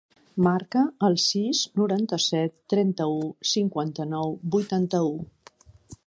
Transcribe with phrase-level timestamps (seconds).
[0.45, 3.19] Marca el sis, noranta-set, trenta-u,
[3.53, 5.13] cinquanta-nou, vuitanta-u.